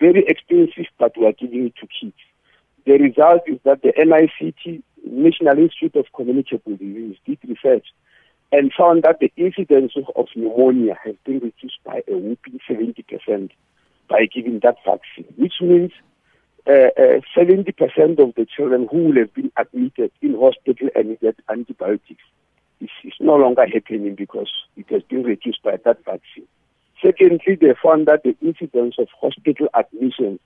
Very 0.00 0.24
expensive, 0.26 0.86
but 0.98 1.12
we 1.18 1.26
are 1.26 1.32
giving 1.32 1.66
it 1.66 1.76
to 1.76 1.86
kids. 2.00 2.16
The 2.86 2.92
result 2.92 3.42
is 3.46 3.58
that 3.64 3.82
the 3.82 3.92
NICD, 3.92 4.82
National 5.06 5.58
Institute 5.58 5.96
of 5.96 6.06
Communicable 6.16 6.76
Disease, 6.76 7.16
did 7.26 7.38
research 7.46 7.86
and 8.52 8.72
found 8.72 9.02
that 9.02 9.20
the 9.20 9.30
incidence 9.36 9.92
of 10.16 10.26
pneumonia 10.34 10.96
has 11.04 11.14
been 11.26 11.40
reduced 11.40 11.78
by 11.84 12.02
a 12.08 12.16
whooping 12.16 12.60
70% 12.66 13.50
by 14.08 14.26
giving 14.34 14.60
that 14.60 14.76
vaccine, 14.86 15.30
which 15.36 15.54
means 15.60 15.92
uh, 16.66 16.88
uh, 16.96 17.20
70% 17.36 18.18
of 18.18 18.34
the 18.34 18.46
children 18.56 18.88
who 18.90 19.08
will 19.08 19.16
have 19.16 19.34
been 19.34 19.52
admitted 19.58 20.10
in 20.22 20.38
hospital 20.40 20.88
and 20.94 21.20
get 21.20 21.36
antibiotics 21.50 22.22
no 23.24 23.36
longer 23.36 23.66
happening 23.66 24.14
because 24.14 24.50
it 24.76 24.86
has 24.90 25.02
been 25.02 25.22
reduced 25.22 25.62
by 25.62 25.76
that 25.84 26.04
vaccine. 26.04 26.46
Secondly, 27.02 27.56
they 27.60 27.74
found 27.82 28.06
that 28.06 28.22
the 28.22 28.36
incidence 28.40 28.96
of 28.98 29.08
hospital 29.20 29.68
admissions 29.74 30.40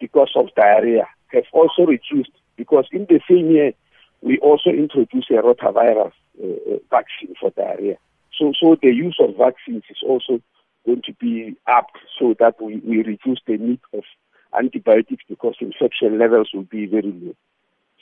because 0.00 0.32
of 0.34 0.54
diarrhea 0.56 1.06
have 1.28 1.44
also 1.52 1.86
reduced 1.86 2.32
because 2.56 2.86
in 2.92 3.06
the 3.08 3.20
same 3.28 3.50
year 3.50 3.72
we 4.20 4.38
also 4.38 4.70
introduced 4.70 5.30
a 5.30 5.34
rotavirus 5.34 6.12
uh, 6.42 6.46
uh, 6.46 6.78
vaccine 6.90 7.34
for 7.40 7.50
diarrhea. 7.50 7.96
So, 8.38 8.52
so 8.60 8.76
the 8.82 8.92
use 8.92 9.16
of 9.20 9.36
vaccines 9.36 9.84
is 9.90 9.98
also 10.06 10.40
going 10.86 11.02
to 11.02 11.12
be 11.14 11.56
up 11.66 11.90
so 12.18 12.34
that 12.38 12.60
we, 12.60 12.76
we 12.78 12.98
reduce 12.98 13.40
the 13.46 13.56
need 13.56 13.80
of 13.92 14.04
antibiotics 14.58 15.24
because 15.28 15.56
infection 15.60 16.18
levels 16.18 16.50
will 16.52 16.64
be 16.64 16.86
very 16.86 17.12
low. 17.12 17.34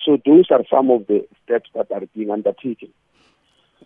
So 0.05 0.19
those 0.25 0.47
are 0.51 0.65
some 0.71 0.91
of 0.91 1.07
the 1.07 1.27
steps 1.45 1.71
that 1.75 1.93
are 1.93 2.07
being 2.15 2.31
undertaken. 2.31 2.89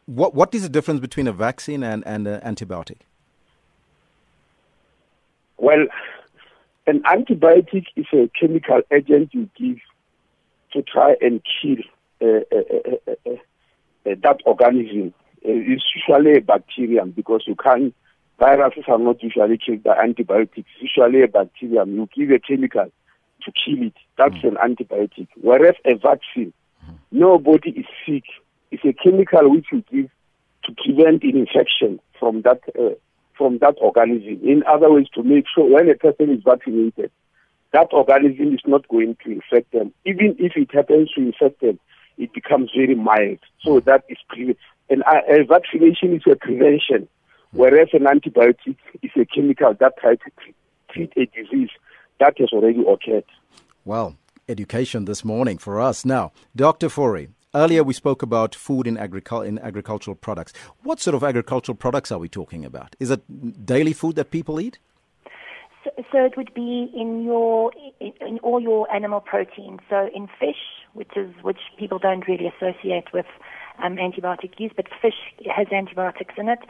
What 0.06 0.34
what 0.34 0.54
is 0.54 0.62
the 0.62 0.68
difference 0.68 1.00
between 1.00 1.26
a 1.26 1.32
vaccine 1.32 1.82
and 1.82 2.06
and 2.06 2.26
an 2.26 2.40
antibiotic? 2.40 2.99
Well, 5.56 5.87
an 6.87 7.02
antibiotic 7.04 7.87
is 7.96 8.06
a 8.12 8.30
chemical 8.38 8.82
agent 8.90 9.32
you 9.32 9.49
give 9.56 9.78
to 10.73 10.82
try 10.82 11.16
and 11.23 11.40
kill 11.62 11.78
uh, 12.20 12.40
uh, 12.52 13.12
uh, 13.26 13.37
that 14.04 14.40
organism. 14.44 15.14
it's 15.42 15.84
usually 15.94 16.37
a 16.37 16.40
bacterium 16.40 17.12
because 17.12 17.44
you 17.46 17.54
can't. 17.54 17.94
Viruses 18.38 18.84
are 18.88 18.99
not 18.99 19.23
usually 19.23 19.56
killed 19.56 19.84
by 19.84 19.96
antibiotics. 19.96 20.68
usually 20.80 21.23
a 21.23 21.28
bacterium. 21.28 21.94
You 21.94 22.08
give 22.14 22.30
a 22.30 22.40
chemical 22.40 22.90
to 23.42 23.52
kill 23.52 23.87
it. 23.87 23.94
That's 24.18 24.34
mm. 24.34 24.49
an 24.49 24.56
antibiotic. 24.56 25.28
Whereas 25.40 25.76
a 25.84 25.94
vaccine, 25.94 26.52
mm. 26.84 26.96
nobody 27.12 27.70
is 27.70 27.87
sick 28.04 28.25
it's 28.75 28.85
a 28.85 28.93
chemical 28.93 29.50
which 29.50 29.66
you 29.71 29.85
give 29.90 30.11
to 30.64 30.75
prevent 30.83 31.23
an 31.23 31.37
infection 31.37 32.00
from 32.19 32.43
that 32.43 32.61
uh, 32.78 32.95
from 33.37 33.59
that 33.59 33.76
organism. 33.81 34.40
In 34.43 34.62
other 34.66 34.90
words, 34.90 35.09
to 35.11 35.23
make 35.23 35.45
sure 35.52 35.69
when 35.69 35.88
a 35.88 35.95
person 35.95 36.31
is 36.31 36.43
vaccinated, 36.45 37.11
that 37.73 37.88
organism 37.93 38.54
is 38.54 38.61
not 38.66 38.87
going 38.88 39.16
to 39.25 39.31
infect 39.31 39.73
them. 39.73 39.93
Even 40.04 40.37
if 40.38 40.52
it 40.57 40.73
happens 40.73 41.11
to 41.12 41.21
infect 41.21 41.61
them, 41.61 41.78
it 42.19 42.33
becomes 42.33 42.71
very 42.75 42.95
mild. 42.95 43.38
So 43.64 43.81
that 43.81 44.04
is 44.09 44.19
pre- 44.28 44.57
and 44.88 45.02
a, 45.02 45.45
vaccination 45.45 46.14
is 46.14 46.23
a 46.31 46.37
prevention, 46.37 47.09
whereas 47.52 47.88
an 47.93 48.04
antibiotic 48.04 48.76
is 49.02 49.11
a 49.16 49.25
chemical 49.25 49.75
that 49.75 49.99
tries 49.99 50.19
to 50.19 50.52
treat 50.90 51.12
a 51.16 51.26
disease 51.26 51.71
that 52.21 52.35
has 52.38 52.50
already 52.52 52.81
occurred. 52.81 53.25
Well, 53.85 54.16
education 54.49 55.04
this 55.07 55.25
morning 55.25 55.59
for 55.59 55.81
us. 55.81 56.04
Now, 56.04 56.33
Dr. 56.54 56.88
Fourie, 56.88 57.31
Earlier, 57.54 57.84
we 57.84 57.94
spoke 57.94 58.20
about 58.23 58.52
food 58.52 58.88
in, 58.88 58.96
agricul- 58.96 59.46
in 59.46 59.61
agricultural 59.61 60.16
products. 60.16 60.52
What 60.82 60.99
sort 60.99 61.14
of 61.14 61.23
agricultural 61.23 61.76
products 61.76 62.11
are 62.11 62.18
we 62.18 62.28
talking 62.28 62.64
about? 62.64 62.96
Is 62.99 63.12
it 63.12 63.64
daily 63.64 63.92
food 63.92 64.16
that 64.16 64.32
people 64.32 64.61
eat? 64.61 64.78
So, 66.11 66.25
it 66.25 66.37
would 66.37 66.52
be 66.54 66.90
in 66.94 67.23
your 67.23 67.70
in, 68.00 68.12
in, 68.20 68.38
all 68.38 68.58
your 68.58 68.90
animal 68.90 69.20
protein. 69.20 69.78
So 69.90 70.08
in 70.14 70.28
fish, 70.40 70.56
which 70.94 71.11
is 71.14 71.30
which 71.42 71.58
people 71.78 71.99
don't 71.99 72.26
really 72.26 72.46
associate 72.46 73.12
with 73.12 73.26
um, 73.82 73.96
antibiotic 73.96 74.58
use, 74.58 74.73
but 74.75 74.87
fish 75.02 75.14
has 75.54 75.66
antibiotics 75.70 76.34
in 76.38 76.49
it. 76.49 76.61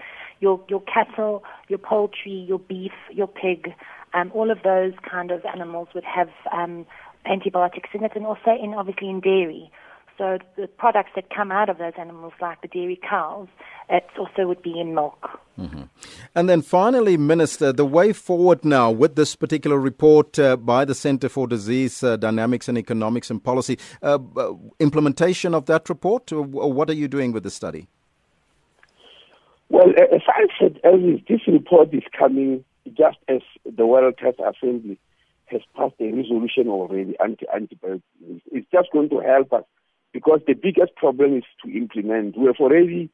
Your 0.40 0.60
your 0.68 0.82
cattle, 0.82 1.44
your 1.68 1.78
poultry, 1.78 2.44
your 2.48 2.58
beef, 2.58 2.92
your 3.10 3.28
pig, 3.28 3.72
um, 4.14 4.32
all 4.34 4.50
of 4.50 4.58
those 4.64 4.92
kind 5.08 5.30
of 5.30 5.44
animals 5.44 5.88
would 5.94 6.04
have 6.04 6.30
um, 6.52 6.84
antibiotics 7.24 7.90
in 7.94 8.04
it, 8.04 8.12
and 8.16 8.26
also 8.26 8.50
in 8.60 8.74
obviously 8.74 9.08
in 9.08 9.20
dairy. 9.20 9.70
So 10.16 10.38
the 10.56 10.68
products 10.68 11.10
that 11.16 11.28
come 11.34 11.50
out 11.50 11.68
of 11.68 11.78
those 11.78 11.94
animals, 11.98 12.34
like 12.40 12.62
the 12.62 12.68
dairy 12.68 13.00
cows, 13.08 13.48
it 13.88 14.06
also 14.16 14.46
would 14.46 14.62
be 14.62 14.78
in 14.78 14.94
milk. 14.94 15.28
Mm-hmm. 15.58 15.82
And 16.36 16.48
then 16.48 16.62
finally, 16.62 17.16
Minister, 17.16 17.72
the 17.72 17.84
way 17.84 18.12
forward 18.12 18.64
now 18.64 18.92
with 18.92 19.16
this 19.16 19.34
particular 19.34 19.78
report 19.78 20.38
uh, 20.38 20.56
by 20.56 20.84
the 20.84 20.94
Center 20.94 21.28
for 21.28 21.48
Disease 21.48 22.02
uh, 22.04 22.16
Dynamics 22.16 22.68
and 22.68 22.78
Economics 22.78 23.28
and 23.28 23.42
Policy, 23.42 23.78
uh, 24.02 24.18
uh 24.36 24.52
implementation 24.78 25.52
of 25.52 25.66
that 25.66 25.88
report, 25.88 26.32
or 26.32 26.42
what 26.42 26.88
are 26.88 26.94
you 26.94 27.08
doing 27.08 27.32
with 27.32 27.42
the 27.42 27.50
study? 27.50 27.88
Well, 29.68 29.88
as 29.90 30.22
I 30.28 30.46
said 30.60 30.78
earlier, 30.84 31.18
this 31.28 31.40
report 31.48 31.92
is 31.92 32.04
coming 32.16 32.64
just 32.96 33.18
as 33.28 33.40
the 33.64 33.86
World 33.86 34.14
Health 34.18 34.36
Assembly 34.38 34.98
has 35.46 35.62
passed 35.76 35.94
a 36.00 36.12
resolution 36.12 36.68
already 36.68 37.16
anti 37.22 37.46
antibiotics. 37.52 38.04
It's 38.52 38.70
just 38.70 38.90
going 38.92 39.08
to 39.10 39.18
help 39.20 39.52
us 39.52 39.64
because 40.14 40.40
the 40.46 40.54
biggest 40.54 40.94
problem 40.94 41.36
is 41.36 41.42
to 41.62 41.76
implement. 41.76 42.38
We 42.38 42.46
have 42.46 42.60
already 42.60 43.10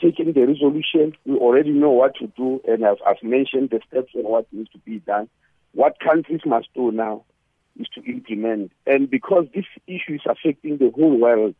taken 0.00 0.34
the 0.34 0.46
resolution. 0.46 1.16
We 1.24 1.36
already 1.36 1.70
know 1.70 1.90
what 1.90 2.14
to 2.16 2.26
do, 2.36 2.60
and 2.68 2.84
I've, 2.84 2.98
I've 3.06 3.22
mentioned 3.22 3.70
the 3.70 3.80
steps 3.88 4.12
and 4.14 4.24
what 4.24 4.46
needs 4.52 4.70
to 4.72 4.78
be 4.78 4.98
done. 5.00 5.28
What 5.72 5.98
countries 5.98 6.42
must 6.44 6.68
do 6.74 6.92
now 6.92 7.24
is 7.80 7.86
to 7.94 8.02
implement. 8.04 8.70
And 8.86 9.10
because 9.10 9.46
this 9.54 9.64
issue 9.86 10.14
is 10.14 10.20
affecting 10.26 10.76
the 10.76 10.92
whole 10.94 11.18
world, 11.18 11.54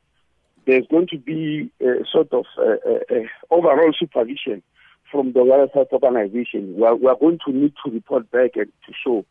there's 0.66 0.86
going 0.88 1.08
to 1.08 1.18
be 1.18 1.72
a 1.80 2.04
sort 2.12 2.30
of 2.34 2.44
uh, 2.58 2.62
uh, 2.86 3.16
uh, 3.16 3.24
overall 3.50 3.92
supervision 3.98 4.62
from 5.10 5.32
the 5.32 5.42
World 5.42 5.70
Health 5.72 5.88
Organization. 5.92 6.76
We 6.76 6.84
are, 6.84 6.94
we 6.94 7.06
are, 7.06 7.16
going 7.16 7.38
to 7.46 7.52
need 7.52 7.72
to 7.84 7.90
report 7.90 8.30
back 8.30 8.50
and 8.56 8.70
to 8.86 8.92
show 9.02 9.24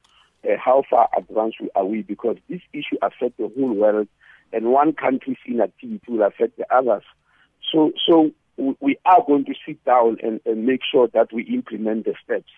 uh, 0.43 0.57
how 0.57 0.83
far 0.89 1.07
advanced 1.15 1.57
we 1.61 1.69
are 1.75 1.85
we 1.85 2.01
because 2.01 2.37
this 2.49 2.61
issue 2.73 2.97
affects 3.03 3.37
the 3.37 3.51
whole 3.55 3.73
world 3.73 4.07
and 4.53 4.71
one 4.71 4.93
country's 4.93 5.37
inactivity 5.45 6.01
will 6.07 6.23
affect 6.23 6.57
the 6.57 6.65
others. 6.73 7.03
So, 7.71 7.91
so 8.07 8.31
we 8.57 8.97
are 9.05 9.23
going 9.25 9.45
to 9.45 9.53
sit 9.65 9.83
down 9.85 10.17
and, 10.23 10.39
and 10.45 10.65
make 10.65 10.81
sure 10.89 11.07
that 11.13 11.33
we 11.33 11.43
implement 11.43 12.05
the 12.05 12.15
steps 12.23 12.51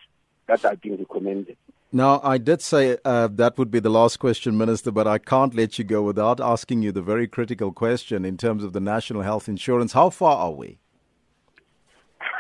that 0.47 0.65
are 0.65 0.75
being 0.75 0.97
recommended. 0.97 1.57
Now, 1.91 2.19
I 2.23 2.39
did 2.39 2.61
say 2.61 2.97
uh, 3.05 3.27
that 3.33 3.57
would 3.57 3.69
be 3.69 3.79
the 3.79 3.89
last 3.89 4.17
question, 4.17 4.57
Minister, 4.57 4.91
but 4.91 5.07
I 5.07 5.19
can't 5.19 5.53
let 5.53 5.77
you 5.77 5.85
go 5.85 6.01
without 6.01 6.39
asking 6.39 6.81
you 6.81 6.91
the 6.91 7.03
very 7.03 7.27
critical 7.27 7.71
question 7.71 8.25
in 8.25 8.35
terms 8.35 8.63
of 8.63 8.73
the 8.73 8.79
national 8.79 9.21
health 9.21 9.47
insurance. 9.47 9.93
How 9.93 10.09
far 10.09 10.37
are 10.37 10.51
we? 10.51 10.79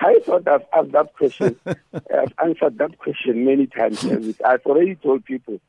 I 0.01 0.19
thought 0.25 0.47
I've 0.47 0.65
asked 0.73 0.91
that 0.91 1.13
question. 1.13 1.59
I've 1.65 2.33
answered 2.43 2.79
that 2.79 2.97
question 2.97 3.45
many 3.45 3.67
times. 3.67 4.03
I've 4.43 4.65
already 4.65 4.95
told 4.95 5.23
people 5.23 5.59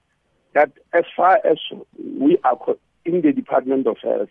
that 0.55 0.73
as 0.93 1.05
far 1.15 1.39
as 1.45 1.59
we 1.99 2.39
are 2.43 2.57
in 3.05 3.21
the 3.23 3.33
Department 3.33 3.87
of 3.87 3.97
Health 4.03 4.29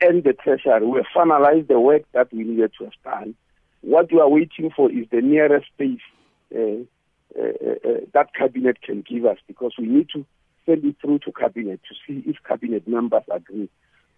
and 0.00 0.24
the 0.24 0.32
Treasury, 0.32 0.86
we 0.86 0.98
have 0.98 1.06
finalized 1.14 1.68
the 1.68 1.80
work 1.80 2.02
that 2.12 2.32
we 2.32 2.44
needed 2.44 2.72
to 2.78 2.84
have 2.84 2.92
done. 3.04 3.34
What 3.80 4.12
we 4.12 4.20
are 4.20 4.28
waiting 4.28 4.70
for 4.74 4.90
is 4.90 5.06
the 5.10 5.20
nearest 5.20 5.66
space. 5.68 6.00
Uh, 6.54 6.84
uh, 7.38 7.42
uh, 7.42 7.88
uh, 7.88 8.00
that 8.14 8.34
cabinet 8.34 8.80
can 8.80 9.04
give 9.08 9.26
us 9.26 9.36
because 9.46 9.72
we 9.78 9.86
need 9.86 10.08
to 10.14 10.24
send 10.64 10.82
it 10.84 10.96
through 11.00 11.18
to 11.18 11.32
cabinet 11.32 11.78
to 11.86 11.94
see 12.06 12.22
if 12.28 12.36
cabinet 12.46 12.88
members 12.88 13.22
agree 13.30 13.68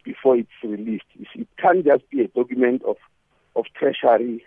before 0.05 0.37
it's 0.37 0.49
released. 0.63 1.05
it 1.35 1.49
can't 1.59 1.85
just 1.85 2.09
be 2.11 2.23
a 2.23 2.29
document 2.29 2.83
of 2.85 2.97
of 3.57 3.65
treasury 3.75 4.45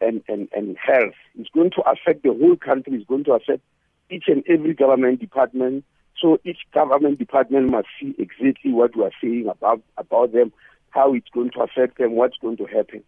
and, 0.00 0.22
and, 0.28 0.48
and 0.52 0.76
health. 0.76 1.14
It's 1.38 1.50
going 1.50 1.70
to 1.70 1.82
affect 1.82 2.22
the 2.22 2.32
whole 2.32 2.56
country. 2.56 2.94
It's 2.94 3.06
going 3.06 3.24
to 3.24 3.32
affect 3.32 3.62
each 4.10 4.24
and 4.28 4.42
every 4.48 4.74
government 4.74 5.20
department. 5.20 5.84
So 6.20 6.38
each 6.44 6.58
government 6.72 7.18
department 7.18 7.70
must 7.70 7.88
see 8.00 8.14
exactly 8.18 8.72
what 8.72 8.96
we 8.96 9.04
are 9.04 9.12
saying 9.22 9.46
about 9.48 9.82
about 9.96 10.32
them, 10.32 10.52
how 10.90 11.14
it's 11.14 11.28
going 11.32 11.50
to 11.52 11.60
affect 11.60 11.98
them, 11.98 12.12
what's 12.12 12.36
going 12.38 12.56
to 12.56 12.64
happen. 12.66 13.04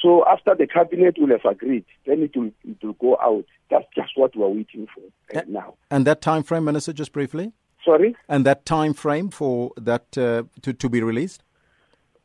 So 0.00 0.24
after 0.28 0.54
the 0.54 0.66
cabinet 0.66 1.16
will 1.18 1.28
have 1.28 1.44
agreed, 1.44 1.84
then 2.06 2.22
it 2.22 2.36
will, 2.36 2.50
it 2.64 2.82
will 2.82 2.94
go 2.94 3.16
out. 3.22 3.44
That's 3.70 3.86
just 3.94 4.12
what 4.16 4.34
we're 4.34 4.48
waiting 4.48 4.88
for 4.92 5.02
right 5.34 5.48
now. 5.48 5.74
And 5.90 6.06
that 6.06 6.20
time 6.20 6.42
frame, 6.42 6.64
Minister, 6.64 6.92
just 6.92 7.12
briefly? 7.12 7.52
Sorry? 7.84 8.16
And 8.28 8.44
that 8.46 8.64
time 8.66 8.94
frame 8.94 9.30
for 9.30 9.72
that 9.76 10.16
uh, 10.18 10.44
to, 10.62 10.72
to 10.72 10.88
be 10.88 11.02
released? 11.02 11.44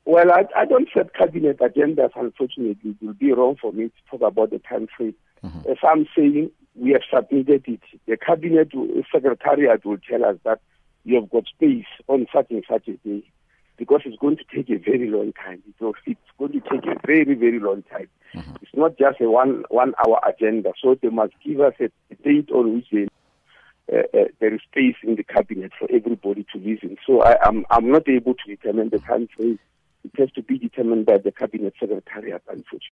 Well, 0.07 0.31
I, 0.31 0.45
I 0.55 0.63
don't 0.63 0.87
set 0.93 1.13
cabinet 1.13 1.59
agendas, 1.59 2.11
unfortunately. 2.15 2.91
It 2.91 3.05
will 3.05 3.13
be 3.13 3.33
wrong 3.33 3.57
for 3.61 3.73
me 3.73 3.87
to 3.89 3.91
talk 4.09 4.25
about 4.25 4.51
the 4.51 4.59
time 4.59 4.87
frame. 4.95 5.13
Mm-hmm. 5.43 5.69
As 5.69 5.77
I'm 5.83 6.07
saying, 6.15 6.49
we 6.75 6.91
have 6.91 7.01
submitted 7.13 7.65
it. 7.67 7.81
The 8.07 8.15
cabinet 8.15 8.71
secretariat 9.13 9.83
will 9.83 9.97
tell 10.09 10.23
us 10.23 10.37
that 10.45 10.61
you 11.03 11.15
have 11.15 11.29
got 11.29 11.43
space 11.47 11.83
on 12.07 12.25
such 12.33 12.49
and 12.51 12.63
such 12.69 12.87
a 12.87 12.93
day 13.05 13.21
because 13.75 13.99
it's 14.05 14.15
going 14.15 14.37
to 14.37 14.45
take 14.55 14.69
a 14.69 14.77
very 14.77 15.09
long 15.09 15.33
time. 15.33 15.61
It's 15.67 15.77
going 16.39 16.53
to 16.53 16.59
take 16.61 16.85
a 16.85 16.95
very, 17.05 17.35
very 17.35 17.59
long 17.59 17.83
time. 17.91 18.07
Mm-hmm. 18.33 18.55
It's 18.61 18.71
not 18.75 18.97
just 18.97 19.19
a 19.19 19.29
one 19.29 19.65
one 19.67 19.93
hour 20.05 20.21
agenda. 20.25 20.71
So 20.81 20.95
they 20.95 21.09
must 21.09 21.33
give 21.45 21.59
us 21.59 21.73
a, 21.81 21.89
date 22.23 22.49
on 22.51 22.75
which 22.75 22.85
they, 22.93 23.07
uh, 23.91 24.03
uh, 24.17 24.27
there 24.39 24.55
is 24.55 24.61
space 24.71 24.95
in 25.03 25.15
the 25.15 25.23
cabinet 25.23 25.73
for 25.77 25.89
everybody 25.91 26.45
to 26.53 26.59
listen. 26.59 26.95
So 27.05 27.23
I, 27.23 27.31
am 27.45 27.65
I'm, 27.69 27.85
I'm 27.85 27.91
not 27.91 28.07
able 28.07 28.35
to 28.35 28.55
determine 28.55 28.87
the 28.87 28.99
time 28.99 29.27
frame. 29.35 29.59
It 30.13 30.19
has 30.19 30.31
to 30.33 30.41
be 30.41 30.57
determined 30.57 31.05
by 31.05 31.17
the 31.17 31.33
cabinet 31.33 31.73
secretariat, 31.77 32.41
unfortunately. 32.47 32.79